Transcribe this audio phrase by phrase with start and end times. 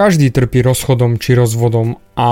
[0.00, 2.28] každý trpí rozchodom či rozvodom a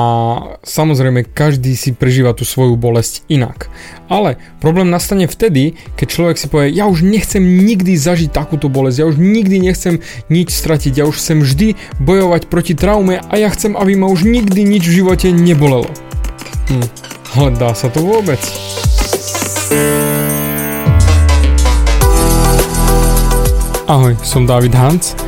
[0.64, 3.68] samozrejme každý si prežíva tú svoju bolesť inak.
[4.08, 9.04] Ale problém nastane vtedy, keď človek si povie, ja už nechcem nikdy zažiť takúto bolesť,
[9.04, 10.00] ja už nikdy nechcem
[10.32, 14.24] nič stratiť, ja už chcem vždy bojovať proti traume a ja chcem, aby ma už
[14.24, 15.92] nikdy nič v živote nebolelo.
[16.72, 16.88] Hm,
[17.36, 18.40] ale dá sa to vôbec?
[23.84, 25.27] Ahoj, som David Hans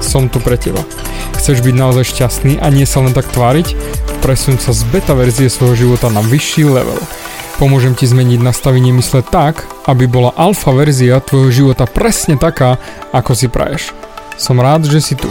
[0.00, 0.80] som tu pre teba.
[1.38, 3.72] Chceš byť naozaj šťastný a nie sa len tak tváriť?
[4.20, 7.00] Presun sa z beta verzie svojho života na vyšší level.
[7.60, 12.80] Pomôžem ti zmeniť nastavenie mysle tak, aby bola alfa verzia tvojho života presne taká,
[13.12, 13.92] ako si praješ.
[14.40, 15.28] Som rád, že si tu.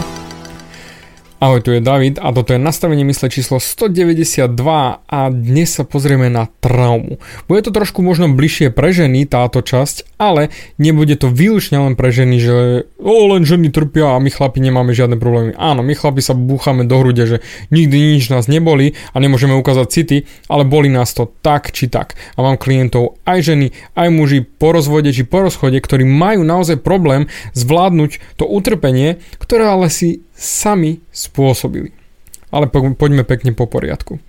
[1.39, 4.51] Ahoj, tu je David a toto je nastavenie mysle číslo 192
[5.07, 7.15] a dnes sa pozrieme na traumu.
[7.47, 12.11] Bude to trošku možno bližšie pre ženy táto časť, ale nebude to výlučne len pre
[12.11, 12.55] ženy, že
[12.99, 15.55] o, len ženy trpia a my chlapi nemáme žiadne problémy.
[15.55, 17.37] Áno, my chlapi sa búchame do hrude, že
[17.71, 20.17] nikdy nič nás neboli a nemôžeme ukázať city,
[20.51, 22.19] ale boli nás to tak či tak.
[22.35, 26.83] A mám klientov aj ženy, aj muži po rozvode či po rozchode, ktorí majú naozaj
[26.83, 31.95] problém zvládnuť to utrpenie, ktoré ale si sami spôsobili.
[32.51, 34.19] Ale po, poďme pekne po poriadku.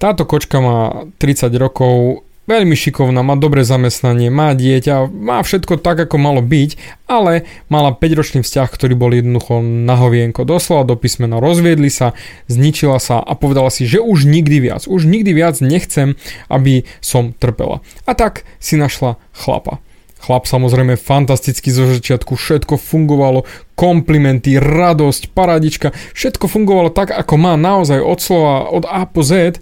[0.00, 6.02] Táto kočka má 30 rokov, veľmi šikovná, má dobré zamestnanie, má dieťa, má všetko tak,
[6.02, 10.42] ako malo byť, ale mala 5-ročný vzťah, ktorý bol jednoducho na hovienko.
[10.42, 12.18] Doslova do písmena rozviedli sa,
[12.50, 16.18] zničila sa a povedala si, že už nikdy viac, už nikdy viac nechcem,
[16.50, 17.78] aby som trpela.
[18.10, 19.78] A tak si našla chlapa.
[20.20, 27.56] Chlap samozrejme fantasticky zo začiatku, všetko fungovalo, komplimenty, radosť, paradička, všetko fungovalo tak, ako má
[27.56, 29.56] naozaj od slova od A po Z,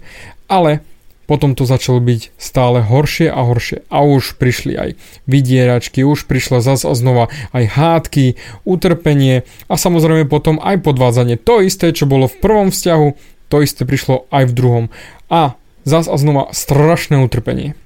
[0.51, 0.83] ale
[1.29, 3.85] potom to začalo byť stále horšie a horšie.
[3.93, 4.89] A už prišli aj
[5.29, 8.33] vydieračky, už prišla zas a znova aj hádky,
[8.65, 11.37] utrpenie a samozrejme potom aj podvádzanie.
[11.45, 13.07] To isté, čo bolo v prvom vzťahu,
[13.53, 14.85] to isté prišlo aj v druhom.
[15.29, 15.53] A
[15.85, 17.77] zas a znova strašné utrpenie.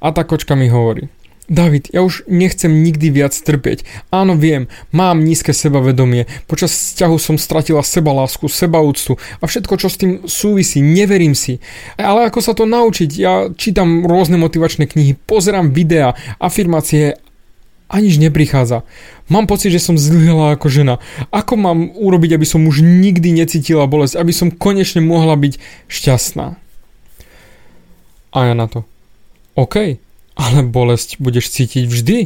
[0.00, 1.12] A tá kočka mi hovorí,
[1.46, 3.86] David, ja už nechcem nikdy viac trpieť.
[4.10, 9.96] Áno, viem, mám nízke sebavedomie, počas vzťahu som stratila sebalásku, sebaúctu a všetko, čo s
[9.96, 11.62] tým súvisí, neverím si.
[11.94, 13.10] Ale ako sa to naučiť?
[13.14, 17.14] Ja čítam rôzne motivačné knihy, pozerám videá, afirmácie
[17.86, 18.82] a nič neprichádza.
[19.30, 20.94] Mám pocit, že som zlyhala ako žena.
[21.30, 26.58] Ako mám urobiť, aby som už nikdy necítila bolesť, aby som konečne mohla byť šťastná?
[28.34, 28.82] A ja na to.
[29.54, 30.02] OK,
[30.36, 32.18] ale bolesť budeš cítiť vždy,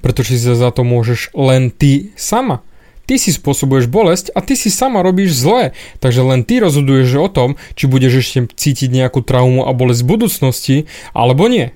[0.00, 2.62] pretože si za to môžeš len ty sama.
[3.06, 7.28] Ty si spôsobuješ bolesť a ty si sama robíš zlé, takže len ty rozhoduješ o
[7.30, 10.76] tom, či budeš ešte cítiť nejakú traumu a bolesť v budúcnosti,
[11.14, 11.70] alebo nie.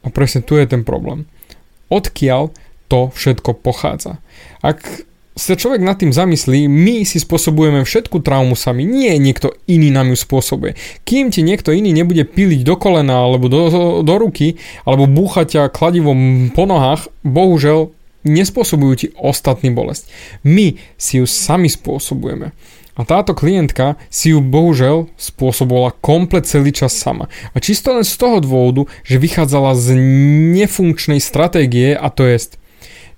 [0.00, 1.28] A presne tu je ten problém.
[1.92, 2.52] Odkiaľ
[2.88, 4.24] to všetko pochádza?
[4.64, 5.04] Ak
[5.36, 10.08] sa človek nad tým zamyslí, my si spôsobujeme všetku traumu sami, nie niekto iný nám
[10.08, 10.72] ju spôsobuje.
[11.04, 13.62] Kým ti niekto iný nebude piliť do kolena alebo do,
[14.00, 14.56] do ruky,
[14.88, 17.92] alebo búchať ťa kladivom po nohách, bohužel
[18.24, 20.08] nespôsobujú ti ostatný bolesť.
[20.40, 22.56] My si ju sami spôsobujeme.
[22.96, 27.28] A táto klientka si ju bohužel spôsobovala komplet celý čas sama.
[27.52, 30.00] A čisto len z toho dôvodu, že vychádzala z
[30.56, 32.56] nefunkčnej stratégie a to jest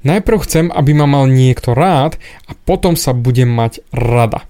[0.07, 4.47] Najprv chcem, aby ma mal niekto rád a potom sa budem mať rada.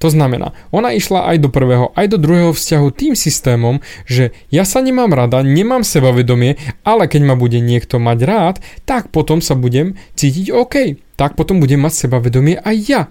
[0.00, 4.64] To znamená, ona išla aj do prvého, aj do druhého vzťahu tým systémom, že ja
[4.64, 6.56] sa nemám rada, nemám sebavedomie,
[6.88, 8.56] ale keď ma bude niekto mať rád,
[8.88, 10.96] tak potom sa budem cítiť OK.
[11.20, 13.02] Tak potom budem mať sebavedomie aj ja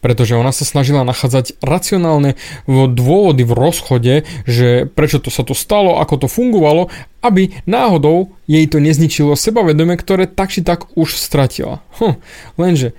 [0.00, 4.14] pretože ona sa snažila nachádzať racionálne dôvody v rozchode,
[4.46, 6.92] že prečo to sa to stalo, ako to fungovalo,
[7.24, 11.82] aby náhodou jej to nezničilo sebavedomie, ktoré tak či tak už stratila.
[11.98, 12.20] Hm,
[12.60, 12.94] lenže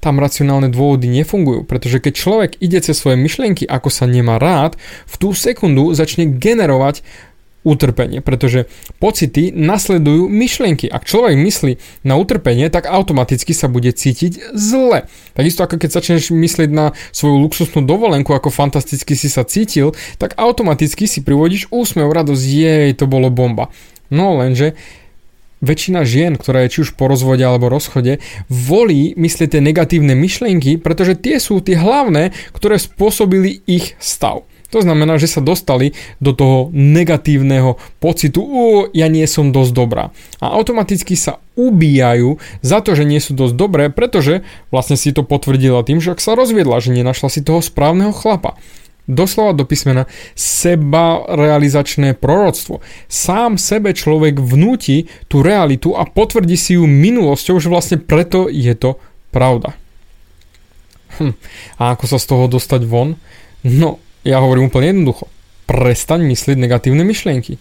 [0.00, 4.80] tam racionálne dôvody nefungujú, pretože keď človek ide cez svoje myšlienky, ako sa nemá rád,
[5.04, 7.04] v tú sekundu začne generovať
[7.60, 8.64] utrpenie, pretože
[8.96, 10.88] pocity nasledujú myšlienky.
[10.88, 11.72] Ak človek myslí
[12.08, 15.04] na utrpenie, tak automaticky sa bude cítiť zle.
[15.36, 20.36] Takisto ako keď začneš myslieť na svoju luxusnú dovolenku, ako fantasticky si sa cítil, tak
[20.40, 23.68] automaticky si privodíš úsmev, radosť, jej, to bolo bomba.
[24.08, 24.74] No lenže
[25.60, 28.18] väčšina žien, ktorá je či už po rozvode alebo rozchode,
[28.48, 34.48] volí myslieť tie negatívne myšlienky, pretože tie sú tie hlavné, ktoré spôsobili ich stav.
[34.70, 40.14] To znamená, že sa dostali do toho negatívneho pocitu, o, ja nie som dosť dobrá.
[40.38, 45.26] A automaticky sa ubíjajú za to, že nie sú dosť dobré, pretože vlastne si to
[45.26, 48.54] potvrdila tým, že ak sa rozviedla, že nenašla si toho správneho chlapa.
[49.10, 50.06] Doslova do písmena
[50.38, 52.78] seba realizačné proroctvo.
[53.10, 58.70] Sám sebe človek vnúti tú realitu a potvrdí si ju minulosťou, že vlastne preto je
[58.78, 59.02] to
[59.34, 59.74] pravda.
[61.18, 61.34] Hm.
[61.82, 63.18] A ako sa z toho dostať von?
[63.66, 65.28] No, ja hovorím úplne jednoducho.
[65.64, 67.56] Prestaň myslieť negatívne myšlienky.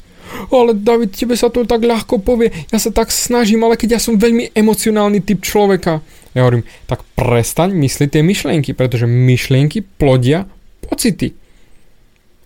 [0.54, 4.02] Ale David, tebe sa to tak ľahko povie, ja sa tak snažím, ale keď ja
[4.02, 6.06] som veľmi emocionálny typ človeka.
[6.38, 10.46] Ja hovorím, tak prestaň myslieť tie myšlienky, pretože myšlienky plodia
[10.86, 11.34] pocity.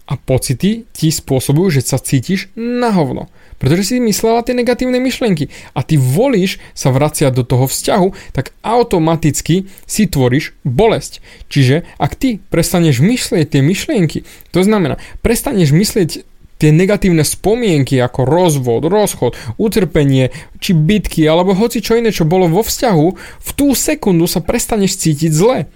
[0.08, 3.28] A pocity ti spôsobujú, že sa cítiš na hovno.
[3.64, 8.52] Pretože si myslela tie negatívne myšlienky a ty volíš sa vraciať do toho vzťahu, tak
[8.60, 11.24] automaticky si tvoríš bolesť.
[11.48, 16.28] Čiže ak ty prestaneš myslieť tie myšlienky, to znamená, prestaneš myslieť
[16.60, 22.52] tie negatívne spomienky ako rozvod, rozchod, utrpenie či bitky alebo hoci čo iné, čo bolo
[22.52, 23.08] vo vzťahu,
[23.40, 25.72] v tú sekundu sa prestaneš cítiť zle.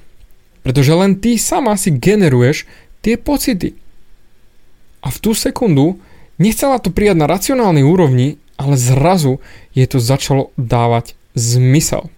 [0.68, 2.68] Pretože len ty sama si generuješ
[3.00, 3.80] tie pocity.
[5.00, 6.04] A v tú sekundu
[6.38, 9.42] Nechcela to prijať na racionálnej úrovni, ale zrazu
[9.74, 12.10] jej to začalo dávať zmysel.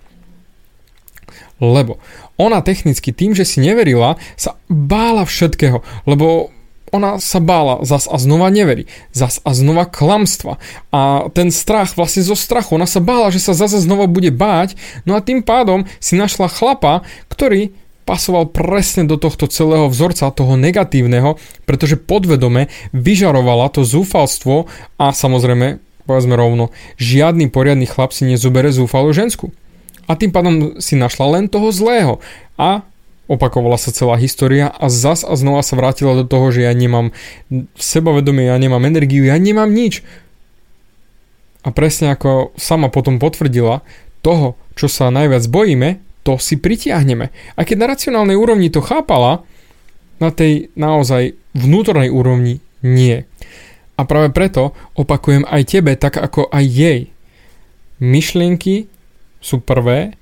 [1.60, 2.00] Lebo
[2.39, 6.56] ona technicky tým, že si neverila, sa bála všetkého, lebo
[6.89, 10.57] ona sa bála, zas a znova neverí, zas a znova klamstva.
[10.89, 14.74] A ten strach, vlastne zo strachu, ona sa bála, že sa zase znova bude báť,
[15.06, 17.75] no a tým pádom si našla chlapa, ktorý
[18.09, 21.38] pasoval presne do tohto celého vzorca, toho negatívneho,
[21.69, 24.65] pretože podvedome vyžarovala to zúfalstvo
[24.97, 25.77] a samozrejme,
[26.09, 29.53] povedzme rovno, žiadny poriadny chlap si nezubere zúfalú žensku.
[30.09, 32.17] A tým pádom si našla len toho zlého.
[32.57, 32.81] A
[33.29, 37.13] opakovala sa celá história a zas a znova sa vrátila do toho, že ja nemám
[37.77, 40.01] sebavedomie, ja nemám energiu, ja nemám nič.
[41.61, 43.85] A presne ako sama potom potvrdila,
[44.25, 47.33] toho, čo sa najviac bojíme, to si pritiahneme.
[47.57, 49.41] A keď na racionálnej úrovni to chápala,
[50.21, 53.25] na tej naozaj vnútornej úrovni nie.
[53.97, 57.01] A práve preto opakujem aj tebe, tak ako aj jej.
[57.97, 58.85] Myšlienky
[59.41, 60.13] sú prvé,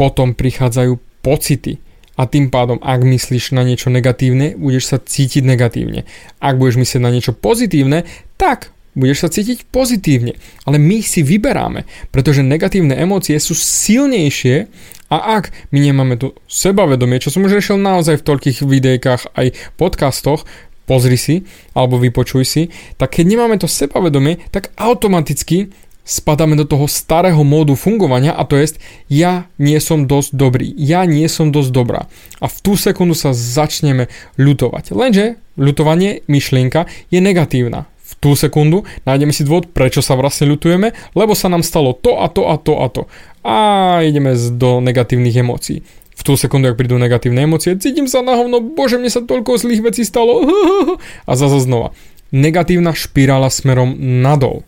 [0.00, 1.76] potom prichádzajú pocity.
[2.16, 6.08] A tým pádom, ak myslíš na niečo negatívne, budeš sa cítiť negatívne.
[6.40, 8.08] Ak budeš myslieť na niečo pozitívne,
[8.40, 10.36] tak budeš sa cítiť pozitívne.
[10.68, 14.68] Ale my si vyberáme, pretože negatívne emócie sú silnejšie
[15.12, 19.46] a ak my nemáme tu sebavedomie, čo som už riešil naozaj v toľkých videjkách aj
[19.76, 20.44] podcastoch,
[20.88, 22.62] pozri si alebo vypočuj si,
[22.98, 25.70] tak keď nemáme to sebavedomie, tak automaticky
[26.02, 28.74] spadáme do toho starého módu fungovania a to je
[29.06, 32.10] ja nie som dosť dobrý, ja nie som dosť dobrá.
[32.42, 34.90] A v tú sekundu sa začneme ľutovať.
[34.90, 41.32] Lenže ľutovanie, myšlienka je negatívna tú sekundu nájdeme si dôvod, prečo sa vlastne ľutujeme, lebo
[41.32, 43.02] sa nám stalo to a to a to a to.
[43.42, 43.56] A
[44.04, 45.82] ideme do negatívnych emócií.
[46.12, 49.58] V tú sekundu, ak prídu negatívne emócie, cítim sa na hovno, bože, mne sa toľko
[49.58, 50.44] zlých vecí stalo.
[51.28, 51.96] A zase znova.
[52.30, 54.62] Negatívna špirála smerom nadol.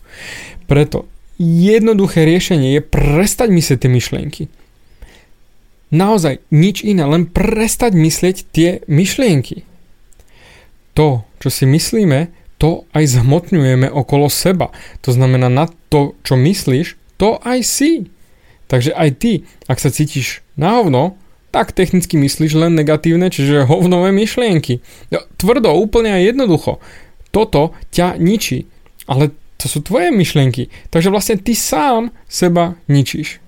[0.65, 1.07] Preto
[1.39, 4.43] jednoduché riešenie je prestať myslieť tie myšlienky.
[5.95, 9.63] Naozaj nič iné, len prestať myslieť tie myšlienky.
[10.99, 12.31] To, čo si myslíme,
[12.65, 14.73] to aj zhmotňujeme okolo seba.
[15.05, 18.09] To znamená, na to, čo myslíš, to aj si.
[18.73, 21.21] Takže aj ty, ak sa cítiš na hovno,
[21.53, 24.81] tak technicky myslíš len negatívne, čiže hovnové myšlienky.
[25.13, 26.81] No, tvrdo, úplne a jednoducho.
[27.37, 28.65] Toto ťa ničí.
[29.05, 30.73] Ale to sú tvoje myšlienky.
[30.89, 33.45] Takže vlastne ty sám seba ničíš.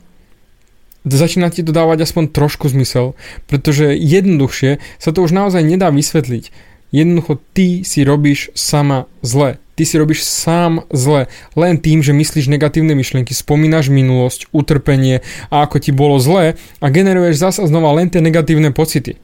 [1.08, 3.16] Začína ti to dávať aspoň trošku zmysel,
[3.48, 6.75] pretože jednoduchšie sa to už naozaj nedá vysvetliť.
[6.94, 9.58] Jednoducho ty si robíš sama zle.
[9.76, 11.28] Ty si robíš sám zle.
[11.52, 15.20] Len tým, že myslíš negatívne myšlienky, spomínaš minulosť, utrpenie
[15.52, 19.20] a ako ti bolo zle a generuješ zasa znova len tie negatívne pocity.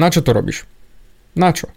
[0.00, 0.64] Na čo to robíš?
[1.36, 1.68] Na čo?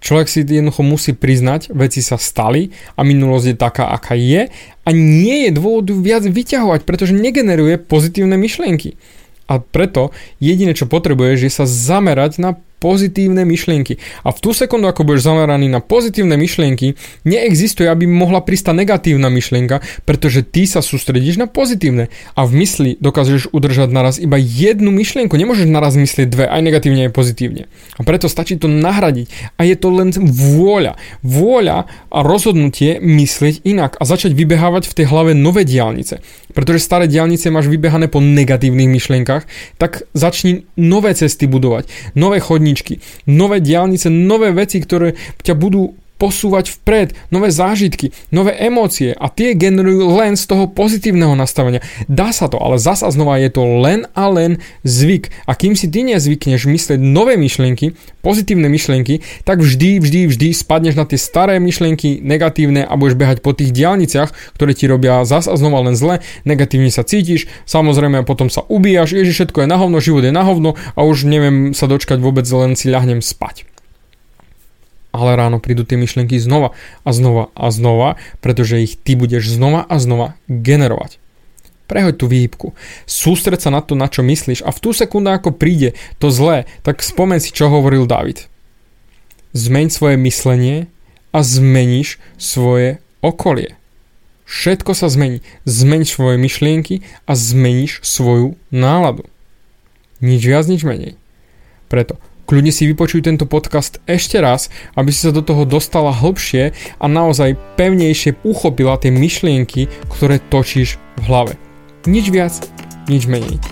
[0.00, 4.48] Človek si jednoducho musí priznať, veci sa stali a minulosť je taká, aká je
[4.84, 8.96] a nie je dôvodu viac vyťahovať, pretože negeneruje pozitívne myšlienky.
[9.44, 14.00] A preto jediné, čo potrebuješ, je sa zamerať na pozitívne myšlienky.
[14.24, 16.96] A v tú sekundu, ako budeš zameraný na pozitívne myšlienky,
[17.28, 22.10] neexistuje, aby mohla tá negatívna myšlienka, pretože ty sa sústredíš na pozitívne.
[22.34, 25.36] A v mysli dokážeš udržať naraz iba jednu myšlienku.
[25.36, 27.62] Nemôžeš naraz myslieť dve, aj negatívne, aj pozitívne.
[27.96, 29.28] A preto stačí to nahradiť.
[29.60, 30.96] A je to len vôľa.
[31.20, 36.24] Vôľa a rozhodnutie myslieť inak a začať vybehávať v tej hlave nové diálnice.
[36.50, 39.46] Pretože staré diálnice máš vybehané po negatívnych myšlienkach,
[39.78, 41.86] tak začni nové cesty budovať,
[42.18, 48.52] nové chodníky chodničky, nové diálnice, nové veci, ktoré ťa budú posúvať vpred, nové zážitky, nové
[48.60, 51.80] emócie a tie generujú len z toho pozitívneho nastavenia.
[52.04, 55.32] Dá sa to, ale zasa znova je to len a len zvyk.
[55.48, 61.00] A kým si ty nezvykneš myslieť nové myšlienky, pozitívne myšlienky, tak vždy, vždy, vždy spadneš
[61.00, 65.56] na tie staré myšlienky, negatívne a budeš behať po tých diálniciach, ktoré ti robia zasa
[65.56, 70.04] znova len zle, negatívne sa cítiš, samozrejme potom sa ubíjaš, ježiš, všetko je na hovno,
[70.04, 73.79] život je na hovno a už neviem sa dočkať vôbec, len si ľahnem spať
[75.20, 76.72] ale ráno prídu tie myšlienky znova
[77.04, 81.20] a znova a znova, pretože ich ty budeš znova a znova generovať.
[81.84, 82.72] Prehoď tú výhybku.
[83.04, 86.64] Sústreď sa na to, na čo myslíš a v tú sekundu, ako príde to zlé,
[86.80, 88.48] tak spomen si, čo hovoril David.
[89.52, 90.88] Zmeň svoje myslenie
[91.36, 93.76] a zmeníš svoje okolie.
[94.46, 95.42] Všetko sa zmení.
[95.66, 99.26] Zmeň svoje myšlienky a zmeníš svoju náladu.
[100.22, 101.18] Nič viac, nič menej.
[101.90, 106.74] Preto Kľudne si vypočuj tento podcast ešte raz, aby si sa do toho dostala hlbšie
[106.98, 111.54] a naozaj pevnejšie uchopila tie myšlienky, ktoré točíš v hlave.
[112.10, 112.50] Nič viac,
[113.06, 113.62] nič menej.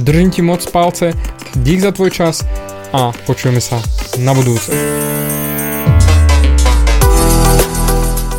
[0.00, 1.12] Držím ti moc palce,
[1.60, 2.48] dík za tvoj čas
[2.96, 3.76] a počujeme sa
[4.16, 4.72] na budúce.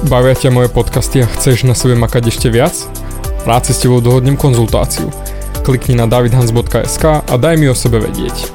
[0.10, 2.74] Bavia ťa moje podcasty a chceš na sebe makať ešte viac?
[3.46, 5.14] Rád si s tebou dohodnem konzultáciu.
[5.62, 8.55] Klikni na davidhans.sk a daj mi o sebe vedieť.